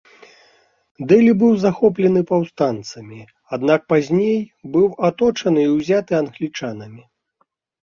[1.11, 3.21] Дэлі быў захоплены паўстанцамі,
[3.59, 4.35] аднак пазней
[4.75, 7.03] быў аточаны і ўзяты англічанамі.